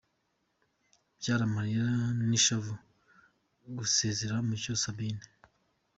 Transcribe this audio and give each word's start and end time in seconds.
Byari 1.19 1.43
amarira 1.47 1.85
n’ishavu 2.29 2.73
mu 3.61 3.69
gusezera 3.77 4.35
Mucyo 4.47 4.73
Sabine 4.83 5.23